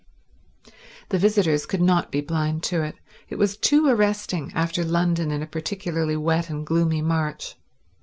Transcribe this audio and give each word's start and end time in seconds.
The 1.09 1.19
visitors 1.19 1.67
could 1.67 1.79
not 1.79 2.11
be 2.11 2.21
blind 2.21 2.63
to 2.63 2.81
it—it 2.81 3.35
was 3.35 3.55
too 3.55 3.87
arresting 3.87 4.51
after 4.55 4.83
London 4.83 5.29
in 5.29 5.43
a 5.43 5.45
particularly 5.45 6.17
wet 6.17 6.49
and 6.49 6.65
gloomy 6.65 7.03
March. 7.03 7.55